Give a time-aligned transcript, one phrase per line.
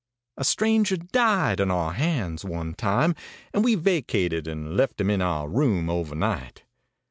[0.35, 3.13] A stranger died on our hands one time,
[3.53, 6.63] and we vacated and left him in our room overnight.